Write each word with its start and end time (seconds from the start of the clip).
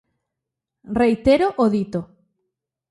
Reitero 0.99 1.47
o 1.63 1.65
dito. 1.75 2.01